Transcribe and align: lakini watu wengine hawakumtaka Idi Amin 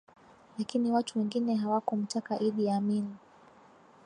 lakini 0.57 0.91
watu 0.91 1.19
wengine 1.19 1.55
hawakumtaka 1.55 2.39
Idi 2.39 2.69
Amin 2.69 3.15